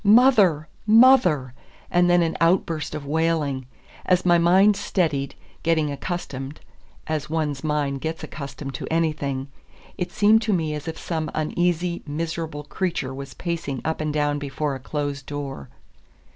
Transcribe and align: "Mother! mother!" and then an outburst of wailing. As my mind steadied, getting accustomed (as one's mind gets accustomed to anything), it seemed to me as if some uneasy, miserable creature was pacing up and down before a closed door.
"Mother! 0.03 0.67
mother!" 0.87 1.53
and 1.91 2.09
then 2.09 2.23
an 2.23 2.35
outburst 2.41 2.95
of 2.95 3.05
wailing. 3.05 3.67
As 4.03 4.25
my 4.25 4.39
mind 4.39 4.75
steadied, 4.75 5.35
getting 5.61 5.91
accustomed 5.91 6.59
(as 7.05 7.29
one's 7.29 7.63
mind 7.63 8.01
gets 8.01 8.23
accustomed 8.23 8.73
to 8.73 8.87
anything), 8.91 9.47
it 9.99 10.11
seemed 10.11 10.41
to 10.41 10.53
me 10.53 10.73
as 10.73 10.87
if 10.87 10.97
some 10.97 11.29
uneasy, 11.35 12.01
miserable 12.07 12.63
creature 12.63 13.13
was 13.13 13.35
pacing 13.35 13.79
up 13.85 14.01
and 14.01 14.11
down 14.11 14.39
before 14.39 14.73
a 14.73 14.79
closed 14.79 15.27
door. 15.27 15.69